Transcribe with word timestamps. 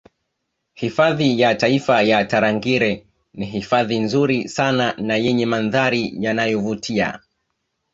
Hifadhi 0.73 1.39
ya 1.39 1.55
taifa 1.55 2.01
ya 2.01 2.25
Tarangire 2.25 3.05
ni 3.33 3.45
hifadhi 3.45 3.99
nzuri 3.99 4.49
sana 4.49 4.93
na 4.97 5.15
yenye 5.15 5.45
mandhari 5.45 6.13
yanayovutia 6.23 7.19